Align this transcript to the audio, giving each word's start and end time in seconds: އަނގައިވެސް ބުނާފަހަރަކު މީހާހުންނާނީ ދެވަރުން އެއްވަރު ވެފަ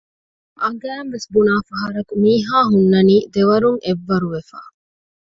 އަނގައިވެސް 0.61 1.27
ބުނާފަހަރަކު 1.33 2.13
މީހާހުންނާނީ 2.23 3.15
ދެވަރުން 3.33 3.79
އެއްވަރު 3.85 4.27
ވެފަ 4.33 4.59